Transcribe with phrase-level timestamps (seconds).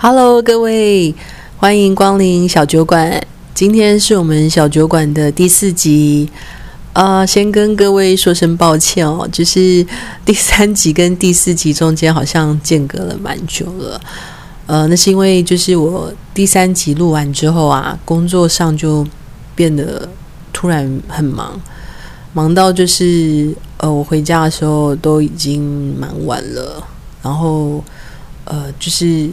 [0.00, 1.12] Hello，各位，
[1.56, 3.20] 欢迎光临小酒馆。
[3.52, 6.30] 今天是我们小酒馆的第四集。
[6.92, 9.84] 呃，先跟各位说声抱歉哦，就是
[10.24, 14.00] 第三集跟第四集中间好像间隔了蛮久了。
[14.66, 19.04] 呃，那是因为就是我第三集录完之后啊，工作上就
[19.56, 20.08] 变得
[20.52, 21.60] 突然很忙，
[22.32, 26.86] 忙到就是呃，我回家的时候都已经蛮晚了，
[27.20, 27.82] 然后
[28.44, 29.28] 呃，就是。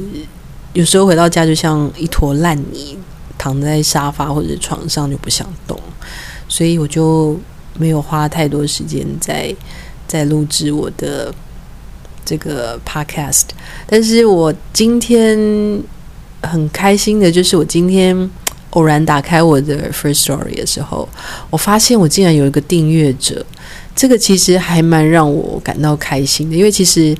[0.75, 2.97] 有时候回到家就像一坨烂泥，
[3.37, 5.79] 躺在沙发或者床上就不想动，
[6.49, 7.39] 所以我就
[7.77, 9.55] 没有花太多时间在
[10.05, 11.33] 在录制我的
[12.25, 13.45] 这个 podcast。
[13.87, 15.39] 但是我今天
[16.43, 18.29] 很开心的，就是我今天
[18.71, 21.07] 偶然打开我的 First Story 的时候，
[21.49, 23.45] 我发现我竟然有一个订阅者，
[23.95, 27.15] 这个其实还蛮让我感到开心的，因为其实。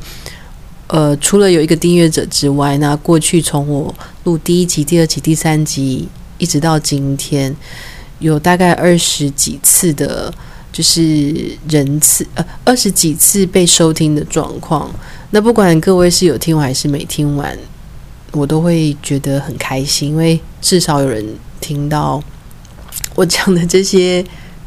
[0.88, 3.94] 呃，除了有一个订阅者之外，那过去从我
[4.24, 7.56] 录第一集、第二集、第三集，一直到今天，
[8.20, 10.32] 有大概二十几次的，
[10.72, 14.94] 就是人次，呃，二十几次被收听的状况。
[15.32, 17.58] 那不管各位是有听完还是没听完，
[18.32, 21.26] 我都会觉得很开心，因为至少有人
[21.60, 22.24] 听到
[23.16, 24.24] 我讲的这些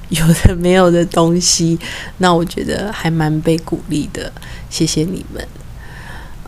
[0.08, 1.78] 有的没有的东西，
[2.16, 4.32] 那我觉得还蛮被鼓励的。
[4.68, 5.46] 谢谢你们。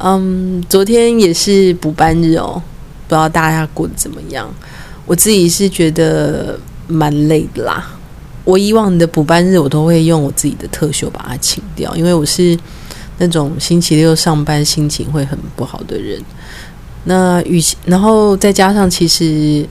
[0.03, 2.63] 嗯，昨天也是补班日哦，
[3.07, 4.53] 不知道大家过得怎么样？
[5.07, 7.91] 我自己是觉得蛮累的啦。
[8.45, 12.59] 我以往的补班日，我都会用我自己的特休把它请掉，因为我是
[13.19, 16.19] 那种星期六上班心情会很不好的人。
[17.05, 19.67] 那与其，然后再加上，其实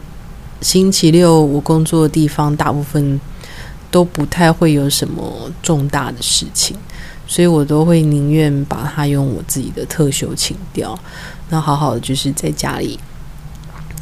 [0.62, 3.20] 星期六我工作的地方大部分
[3.90, 6.78] 都不太会有什么重大的事情。
[7.32, 10.98] 所以我都会宁愿把它用我自己的特休请掉，
[11.50, 13.00] 那好好的就是在家里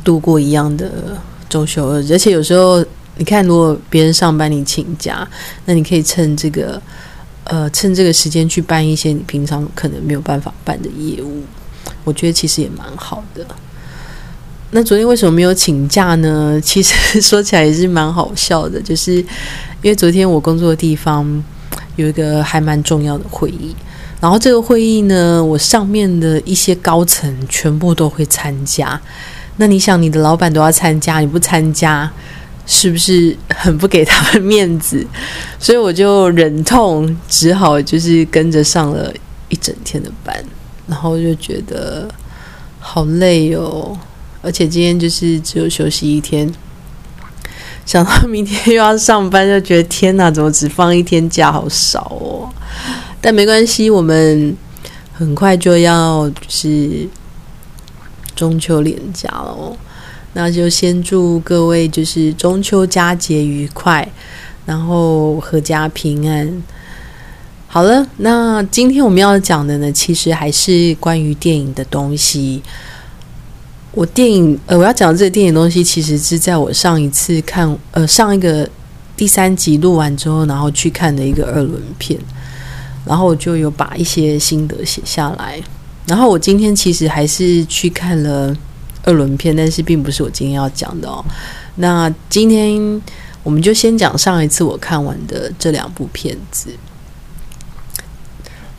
[0.02, 2.14] 度过一样的周休二日。
[2.14, 2.83] 而且有时候
[3.17, 5.27] 你看，如果别人上班你请假，
[5.66, 6.82] 那你可以趁这个
[7.43, 11.43] 呃趁这个时间去办一些你平常可能没有办法办的业务。
[12.05, 13.45] 我觉得其实也蛮好的。
[14.71, 16.61] 那昨天为什么没有请假呢？
[16.61, 19.26] 其实 说起来也是蛮好笑的，就是因
[19.83, 21.43] 为昨天我工作的地方。
[21.97, 23.75] 有一个还蛮重要的会议，
[24.21, 28.99] 然后这个会议呢，我上面的一些高层全部都会参加。
[29.58, 32.09] 那你想，你的老板都要参加，你不参加，
[32.67, 35.05] 是不是很不给他们面子？
[35.59, 39.11] 所以我就忍痛，只好就是跟着上了
[39.49, 40.36] 一整天的班，
[40.86, 42.07] 然后就觉得
[42.80, 43.97] 好累哦，
[44.43, 46.47] 而且今天就是只有休息一天。
[47.87, 52.49] 想到明天又要上班，就觉得天哪，怎么只放一天假，好少哦！
[53.21, 54.53] 但没关系，我们
[55.14, 57.08] 很快就要就是
[58.36, 59.77] 中秋连假了哦。
[60.33, 64.05] 那就先祝各位就是中秋佳节愉快，
[64.65, 66.61] 然后阖家平安。
[67.67, 72.61] 好了，那今天我们要讲的呢，其实还是关于电影的东西。
[73.97, 78.69] 我电影呃，我要讲这个电影东西，其实是在我上一次看呃上一个
[79.15, 82.19] 第三集录完之后，然后去看的一个二轮片，
[83.03, 85.59] 然后我就有把一些心得写下来。
[86.05, 88.55] 然后我今天其实还是去看了
[89.03, 91.25] 二轮片，但是并不是我今天要讲的哦。
[91.77, 93.02] 那今天
[93.41, 96.69] 我们就先讲上一次我看完的这两部片子。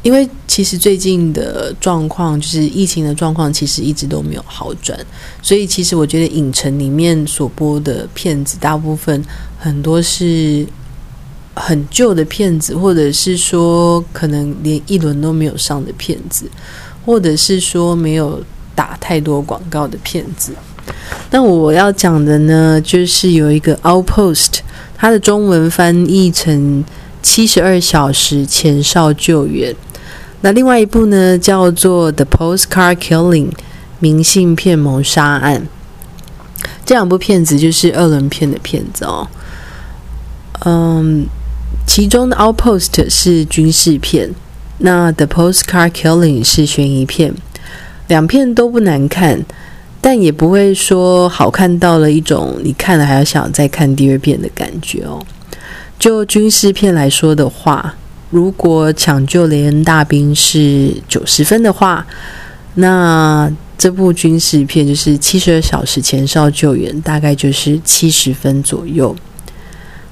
[0.08, 4.98] 因为其实最近的状况，就是疫情的状况，其实一直都没有好转，
[5.42, 9.22] 所以其实我觉得影城里面所播的片子，大部分
[9.58, 10.66] 很多是
[11.54, 16.50] 很旧的片子，或者是说可能连一轮都没有上的片子，
[17.04, 18.42] 或者是说没有
[18.74, 20.54] 打太多广告的片子。
[21.30, 24.46] 那我要讲的呢，就是有一个《Outpost》，
[24.96, 26.82] 它的中文翻译成
[27.22, 29.70] 《七十二小时前哨救援》。
[30.40, 33.50] 那另外一部呢，叫做《The Postcard Killing》
[33.98, 35.66] 明信片谋杀案。
[36.84, 39.28] 这两部片子就是二轮片的片子哦。
[40.64, 41.26] 嗯，
[41.86, 44.32] 其中的《Outpost》是军事片，
[44.78, 47.34] 那《The Postcard Killing》是悬疑片。
[48.06, 49.44] 两片都不难看，
[50.00, 55.20] 但也不会说好看到了一种你看了还要想再看第二遍的感觉哦。
[55.98, 57.96] 就军事片来说的话。
[58.30, 62.06] 如果抢救雷恩大兵是九十分的话，
[62.74, 69.16] 那这部军事片就是七十二小时前哨救援，大概就是七十分左右。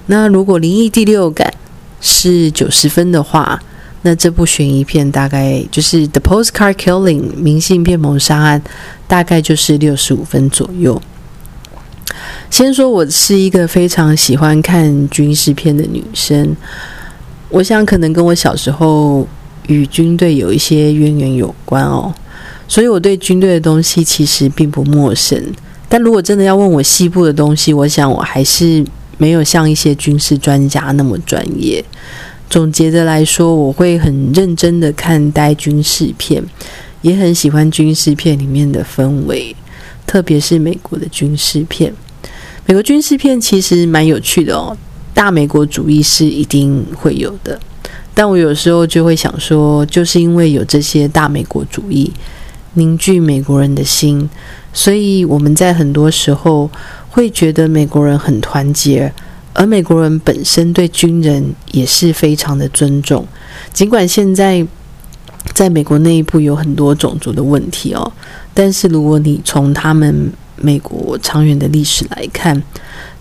[0.06, 1.52] 那如果灵异第六感
[2.00, 3.60] 是九十分的话，
[4.02, 8.62] 那这部悬疑片大概就是 The Postcard Killing 明信片谋杀案，
[9.08, 11.02] 大概就是六十五分左右。
[12.48, 16.56] 先说，我是一个非常喜欢看军事片的女生，
[17.48, 19.26] 我想可能跟我小时候
[19.68, 22.12] 与军队有一些渊源有关哦，
[22.66, 25.40] 所以我对军队的东西其实并不陌生。
[25.88, 28.84] 但如果真的要问我西部的东西，我想我还是
[29.18, 31.84] 没有像一些军事专家那么专业。
[32.50, 36.42] 总结的来说，我会很认真的看待军事片，
[37.02, 39.54] 也很喜欢军事片里面的氛围，
[40.06, 41.92] 特别是美国的军事片。
[42.66, 44.76] 美国军事片其实蛮有趣的哦，
[45.16, 47.58] 大美国主义是一定会有的，
[48.12, 52.12] 但我有时候就会想说，就是因为有这些大美国主义
[52.74, 54.28] 凝聚美国人的心，
[54.74, 56.70] 所以我们在很多时候
[57.08, 59.10] 会觉得美国人很团结，
[59.54, 63.26] 而美国人本身对军人也是非常的尊重，
[63.72, 64.66] 尽管现在
[65.54, 68.12] 在美国内部有很多种族的问题哦，
[68.52, 72.62] 但是如果你从他们美国长远的历史来看，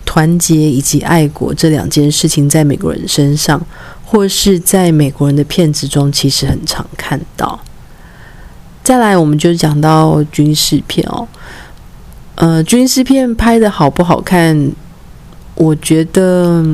[0.06, 3.60] 团结以及爱国这两件事情，在美国人身上，
[4.02, 7.60] 或是在美国人的片子中，其实很常看到。
[8.82, 11.28] 再来，我们就讲到军事片哦。
[12.36, 14.72] 呃，军事片拍的好不好看？
[15.56, 16.64] 我觉得，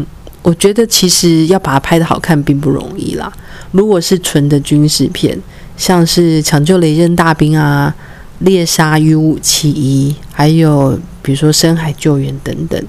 [0.43, 3.33] 我觉得其实要把它拍的好看并不容易啦。
[3.73, 5.37] 如果是纯的军事片，
[5.77, 7.93] 像是《抢救雷震大兵》啊。
[8.41, 12.85] 猎杀 U 五七一，还有比如说深海救援等等，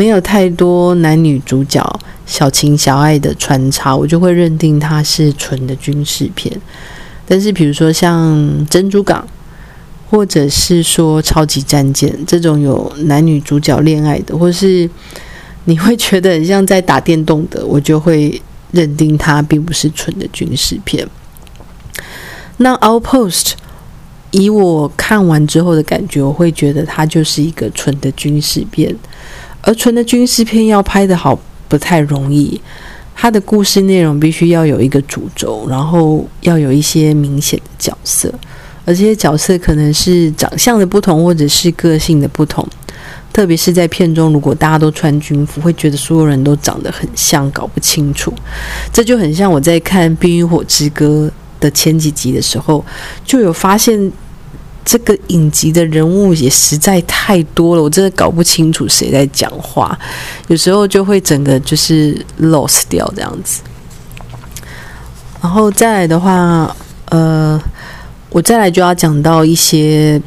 [0.00, 6.50] 没有太多男女主角小情小爱的穿插，我就会认定它是纯的军事片。
[7.28, 9.28] 但是比如说像珍珠港，
[10.08, 14.88] 或者是说超级战舰这种有男女主角恋爱的，或是
[15.66, 21.06] 你会觉得很像在打电动的，我就会认定它并不是纯的军事片。
[22.56, 23.52] 那 Outpost。
[24.32, 28.94] 以我看完之后的感觉，我会觉得它就是一个纯的军事片，
[29.62, 32.60] 而纯的军事片要拍的好不太容易。
[33.14, 38.32] 它的故事内容必须要有一个主轴，然后要有一些明显的角色，
[38.84, 42.66] 而这些角色可能是长相的不同，或者是个性的不同。
[43.32, 48.32] 特别是在片中，如果大家都穿军服，会觉得所有人都长得很像，搞不清楚。
[48.92, 51.30] 这就很像我在看《冰与火之歌》。
[51.60, 52.82] 的前几集的时候，
[53.22, 54.10] 就有发现
[54.84, 59.96] 这个影集的人物也实在太多了，我真的搞不清楚谁在讲话，
[60.48, 63.60] 有时候就会整个就是 lost 掉这样子。
[65.42, 66.74] 然后再来的话，
[67.10, 67.60] 呃，
[68.30, 70.20] 我再来就要讲到一些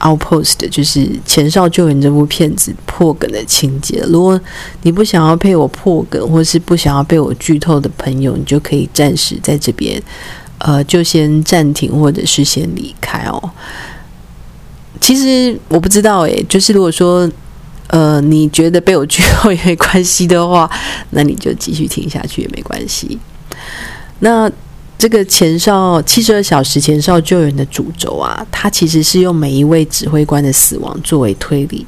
[0.00, 4.02] outpost，就是《前哨救援》这部片子破梗的情节。
[4.08, 4.40] 如果
[4.82, 10.02] 你不想要被我破梗，或是不想要被我剧透的朋友，你就可以暂时在这边。
[10.60, 13.50] 呃，就先暂停，或者是先离开哦。
[15.00, 17.30] 其实我不知道诶，就是如果说
[17.86, 20.70] 呃你觉得被我拒后也没关系的话，
[21.10, 23.18] 那你就继续听下去也没关系。
[24.18, 24.50] 那
[24.98, 31.86] 这个前哨七十二小时前哨救援的主轴啊，它其实是用每一位指挥官的死亡作为推理。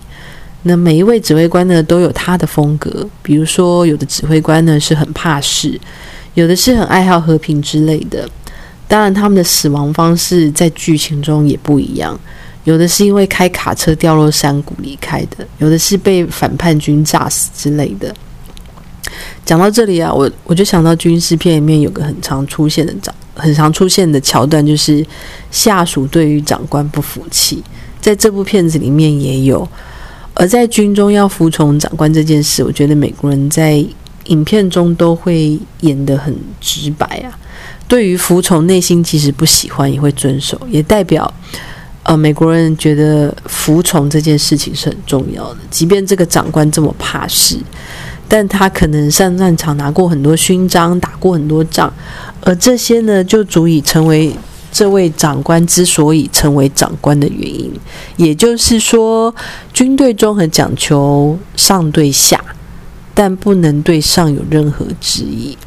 [0.63, 5.79] 那每一位指挥官呢，都有他的风格，比如说有的指挥官呢是很怕事，
[6.35, 8.27] 有的是很爱好和平之类的。
[8.93, 12.21] 当然，他们的死亡方式在剧情中也不一样，
[12.65, 18.15] 有的是因为开卡车掉落山谷离开的，有的是被反叛军炸死之类的。
[19.47, 25.03] 讲到这里啊，我我就想到军事片里面有个很常出现的长，很常出现的桥段，就是
[25.51, 27.65] 下属对于长官不服气，
[27.99, 29.67] 在这部片子里面也有。
[30.35, 33.83] 而在军中要服从长官这件事，我觉得美国人在
[34.27, 37.39] 影片中都会演得很直白啊。
[37.93, 41.31] 对于服从，内心即使不喜欢，也会遵守，也代表，
[42.05, 45.59] 呃，美国人觉得服从这件事情是很重要的。
[45.71, 47.59] 即便这个长官这么怕事，
[48.27, 51.93] 但他可能上战场拿过很多勋章，打过很多仗，
[52.41, 54.35] 而这些呢，就足以成为
[54.73, 57.71] 这位长官之所以成为长官的原因。
[58.17, 59.35] 也就是说，
[59.75, 62.43] 军队中很讲求上对下，
[63.13, 65.59] 但不能对上有任何质疑。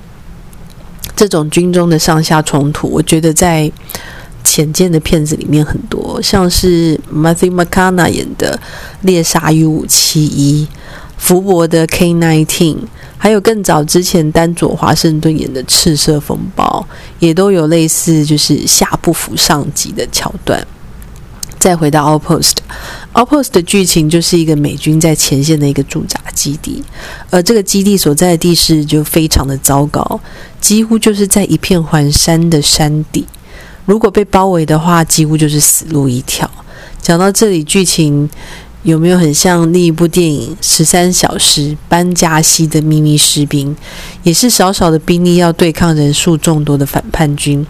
[1.15, 3.72] 这种军中的上下冲突，我觉得在
[4.43, 8.60] 浅见的片子里面很多，像是 Matthew McConaughey 演的
[9.01, 10.65] 《猎杀 U 五七一》，
[11.17, 12.77] 福伯的 K nineteen，
[13.17, 16.86] 还有更早之前丹佐华盛顿演的《赤色风暴》，
[17.19, 20.65] 也都有类似就是下不服上级的桥段。
[21.65, 26.84] 再回到 Outpost，Outpost 的剧情就是一个美军在前线的一个驻扎基地，
[27.31, 30.19] 而这个基地所在的地势就非常的糟糕，
[30.62, 33.25] 几乎就是在一片环山的山底，
[33.86, 36.48] 如果被包围的话，几乎就是死路一条。
[37.01, 38.29] 讲到这里，剧情
[38.84, 43.75] 有没有很像另一部电影《十三小时班加西的秘密士兵》？
[44.22, 47.65] 也是少少的兵力要对抗人数众多的反叛军，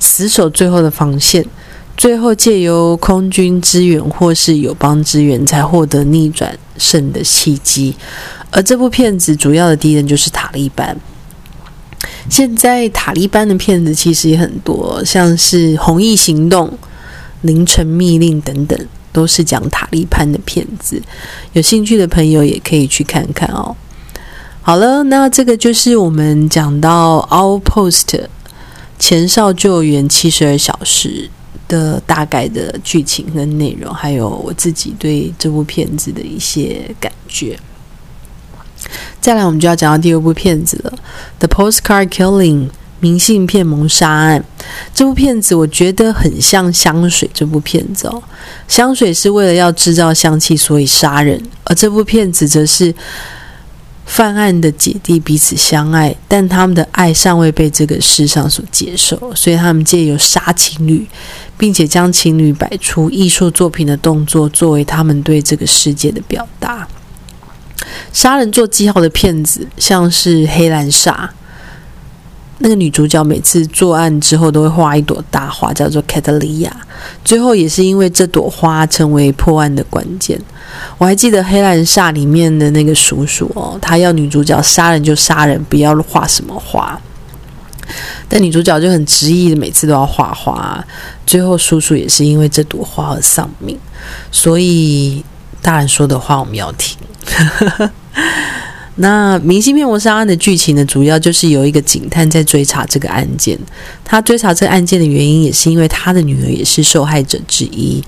[0.00, 1.44] 死守最后的防线，
[1.96, 7.94] 最后借由空军支援或是友邦支援，才获得逆转胜的契机。
[8.50, 10.96] 而这部片子主要的敌人就是塔利班。
[12.28, 16.68] 现在塔利班的片子其实也很多，像是《红翼行动》
[17.42, 18.78] 《凌晨密令》等等，
[19.12, 21.00] 都是讲塔利班的片子。
[21.52, 23.74] 有兴趣的朋友也可以去看看哦。
[24.62, 28.02] 好了，那这个就是我们讲到《Outpost》
[28.98, 31.28] 前哨救援七十二小时
[31.68, 37.58] 的大概的剧情跟内容，还有我自己对这部片子的一些感觉。
[39.20, 40.92] 再来，我们就要讲到第二部片子了，
[41.46, 42.66] 《The Postcard Killing》
[43.00, 44.44] 明信片谋杀案。
[44.94, 48.22] 这部片子我觉得很像香水这部片子哦。
[48.68, 52.94] 香水是为了要制造香气，所以杀人；而这部片子则是
[54.06, 61.06] 犯案的姐弟彼此相爱，但他们的爱尚未被这个世上所接受，所以他们借由杀情侣，
[61.56, 66.86] 并且将情侣摆出艺术作品的动作，作为他们对这个世界的表达。
[68.12, 71.28] 杀人做记号的骗子，像是黑兰莎
[72.58, 76.74] 那个女主角，每次作案之后都会画一朵大花，叫做卡特利亚。
[77.24, 80.40] 最后也是因为这朵花成为破案的关键。
[80.96, 86.98] 我还记得黑兰煞里面的那个叔叔哦，他要女主角杀人就杀人，不要画什么花。
[88.28, 90.82] 但女主角就很执意的，每次都要画花。
[91.26, 93.78] 最后叔叔也是因为这朵花而丧命。
[94.30, 95.22] 所以
[95.60, 96.96] 大人说的话我们要听。
[98.96, 100.84] 那明星面膜杀案的剧情呢？
[100.84, 103.58] 主要就是有一个警探在追查这个案件。
[104.04, 108.02] 他追查这个案件的原因，也是因为他的女儿也是受害者之一。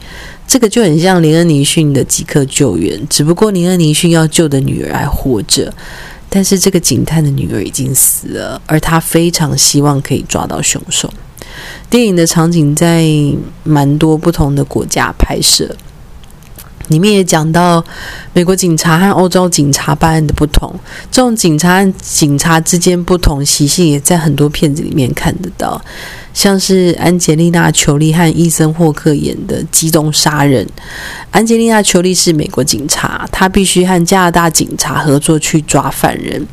[0.47, 5.75] 这个就很像林恩尼逊的即刻救援，只不过林恩尼逊要救的女儿还活着，
[6.29, 11.13] 但是这个警探的女儿已经死了，而他非常希望可以抓到凶手。
[11.91, 13.05] 电影的场景在
[13.65, 15.75] 蛮多不同的国家拍摄。
[16.89, 17.85] 里面也讲到
[18.33, 20.73] 美国警察和欧洲警察办案的不同，
[21.11, 25.81] 这种警察和警察之间不同习性也在很多片子里面看得到，
[26.33, 30.65] 像是安吉丽娜·裘丽和伊森·霍克演的《机动杀人》。
[31.31, 36.47] 安吉丽娜·裘丽是美国警察，她必须和加拿大警察合作去抓犯人。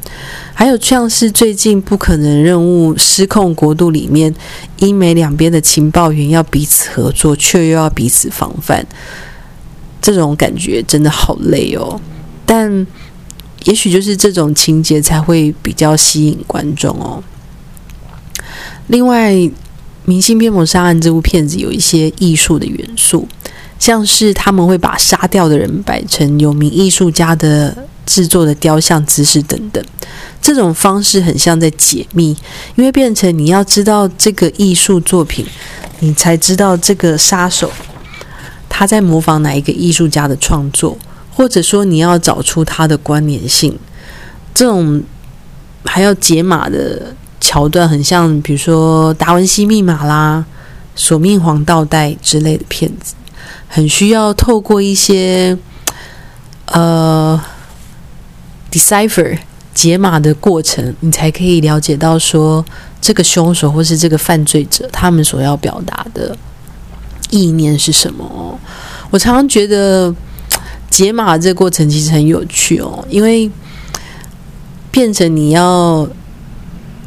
[0.55, 4.33] 还有像是最近《不可能任务：失控国度》里面，
[4.77, 8.85] 英美两边的情报员要彼此合作，却又要彼此防范。
[10.03, 11.99] 这种感觉真的好累哦，
[12.45, 12.85] 但
[13.63, 17.23] 也许就是这种情节才会比较吸引观众哦。
[18.87, 19.31] 另外，
[20.03, 23.25] 《明星骗谋杀案》这部片子有一些艺术的元素，
[23.79, 27.73] 像是他们会把杀掉的人摆成有名艺术家的
[28.05, 29.81] 制作的雕像姿势等等。
[30.41, 32.35] 这种方式很像在解密，
[32.75, 35.45] 因为变成你要知道这个艺术作品，
[36.01, 37.71] 你才知道这个杀手。
[38.75, 40.97] 他在模仿哪一个艺术家的创作，
[41.31, 43.77] 或者说你要找出他的关联性，
[44.51, 45.03] 这种
[45.85, 50.43] 还要解码的桥段，很像比如说《达文西密码》啦、
[50.99, 53.13] 《索命黄道带》之类的片子，
[53.67, 55.55] 很需要透过一些
[56.65, 57.39] 呃
[58.71, 59.37] decipher
[59.75, 62.65] 解码的过程，你才可以了解到说
[62.99, 66.35] 这个凶手或是这个犯罪者他们所要表达的。
[67.33, 68.59] 意念是什么？
[69.09, 70.13] 我常常觉得
[70.89, 73.49] 解码这个过程其实很有趣哦，因为
[74.91, 76.07] 变成你要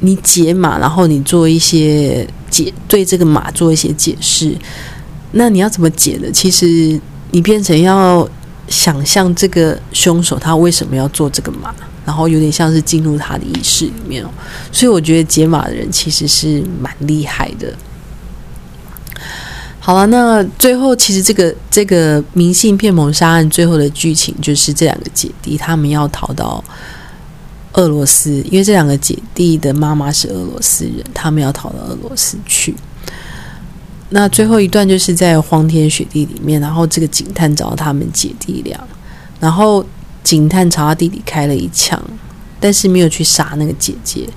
[0.00, 4.52] 你解码，然后你做一些解对这个码做一些解释，
[5.32, 6.30] 那你要怎么解的？
[6.32, 8.28] 其实你变成要
[8.66, 11.72] 想象这个凶手他为什么要做这个码，
[12.04, 14.30] 然后有点像是进入他的意识里面哦。
[14.72, 17.72] 所以我觉得解码的人其实是蛮厉害的。
[19.86, 26.62] 好了，那最后其实这个这个明信片谋杀案最后的剧情就是这两个姐弟他们要逃到
[27.74, 32.74] 俄罗斯，因为这两个姐弟的妈妈是俄罗斯人，他们要逃到俄罗斯去。
[34.08, 38.76] 那最后一段就是在荒天雪地里面，然后这个警探找到他们姐弟俩，
[39.38, 39.86] 然后
[40.24, 42.02] 警探朝他弟弟开了一枪，
[42.58, 44.28] 但是没有去杀那个姐姐。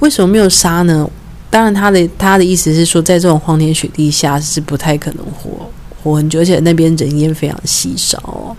[0.00, 1.08] 为什么没有杀呢？
[1.56, 5.66] 当然，他的他的意思是说，在这种荒天雪地下是不太可能活
[6.02, 8.54] 活很久，而且那边人烟非常稀少哦。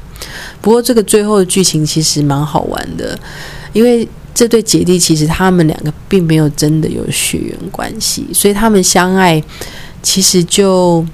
[0.61, 3.15] 不过，这个最后的剧情其实蛮好玩的，
[3.71, 9.39] 因为这对姐弟其实他们两个并没有真的有血缘关系，所以他们相爱
[10.01, 11.05] 其实就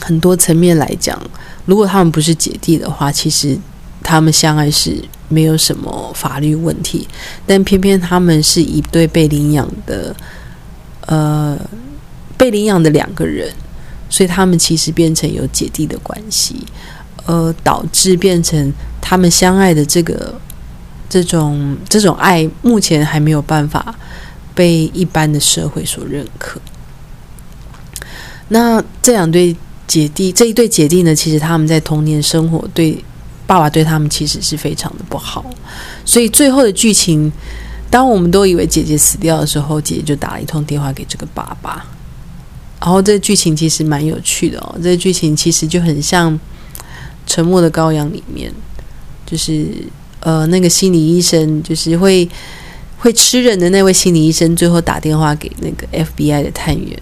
[0.00, 1.20] 很多层面来讲，
[1.66, 3.58] 如果他们不是姐弟的话，其实
[4.02, 4.96] 他们相爱是
[5.28, 7.06] 没有什么法律问题。
[7.46, 10.16] 但偏偏他们是一对被领养的，
[11.08, 11.58] 呃，
[12.36, 13.50] 被领养的两个人，
[14.10, 16.66] 所以他们其实变成有姐弟的关系，
[17.24, 20.38] 呃，导致变成他们相爱的这个
[21.08, 23.94] 这种这种爱，目前还没有办法
[24.54, 26.60] 被一般的社会所认可。
[28.48, 33.02] 那这两对姐弟，这一对姐弟呢，其实他们在童年生活对
[33.46, 35.44] 爸爸对他们其实是非常的不好，
[36.04, 37.32] 所以最后的剧情，
[37.90, 41.84] 当我们都以为姐姐死掉的时候，姐姐就打了一通电话给这个爸爸，
[42.80, 46.32] 然后这个剧情其实蛮有趣的哦，这个剧情其实就很像
[47.26, 48.52] 《沉默的羔羊》里面，
[49.26, 49.68] 就是
[50.20, 52.28] 呃那个心理医生，就是会
[52.98, 56.98] 会吃人的那位心理医生，最后打电话给那个 FBI 的探员。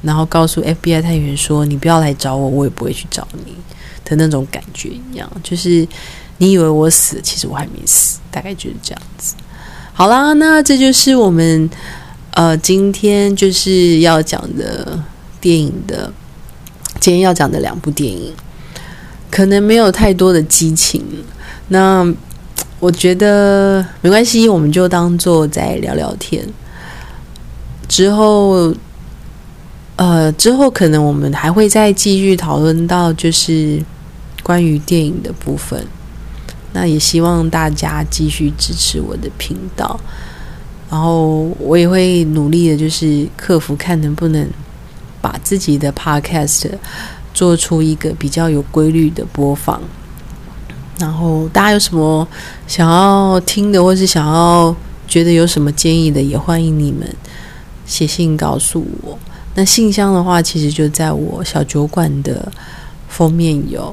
[0.00, 3.52] 然后告诉 FBI 探员说：“你不要来找我，我也不会去找你
[4.04, 5.86] 的那种感觉一样，就是
[6.36, 9.34] 你以为我死，其实我还没死，大概就是这样子。”
[9.98, 11.68] 好啦，那这就是我们
[12.30, 15.02] 呃今天就是要讲的
[15.40, 16.12] 电影的，
[17.00, 18.32] 今天要讲的两部电影，
[19.28, 21.02] 可能没有太多的激情，
[21.66, 22.06] 那
[22.78, 26.46] 我觉得没关系，我们就当做在聊聊天
[27.88, 28.72] 之后。
[29.96, 33.82] 呃，之后可能我们还会再继续讨论到，就是
[34.44, 35.84] 关于电影的部分。
[36.80, 39.98] 那也希望大家继续支持我的频道，
[40.88, 44.48] 然后我也会努力的，就是克服看能不能
[45.20, 46.70] 把自己的 podcast
[47.34, 49.82] 做出一个比较有规律的播放。
[51.00, 52.26] 然后大家有什么
[52.68, 54.72] 想要听的，或是想要
[55.08, 57.12] 觉得有什么建议的，也欢迎你们
[57.86, 59.18] 写信告诉我。
[59.56, 62.52] 那信箱的话，其实就在我小酒馆的
[63.08, 63.92] 封面有。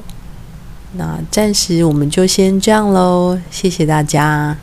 [0.96, 4.56] 那暂时我们就先这样喽，谢谢大家。